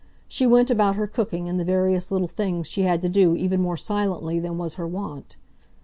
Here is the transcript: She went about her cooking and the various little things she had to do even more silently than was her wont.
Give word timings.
She 0.27 0.47
went 0.47 0.71
about 0.71 0.95
her 0.95 1.05
cooking 1.05 1.47
and 1.47 1.59
the 1.59 1.63
various 1.63 2.09
little 2.09 2.27
things 2.27 2.65
she 2.65 2.81
had 2.81 3.03
to 3.03 3.07
do 3.07 3.35
even 3.35 3.61
more 3.61 3.77
silently 3.77 4.39
than 4.39 4.57
was 4.57 4.73
her 4.73 4.87
wont. 4.87 5.35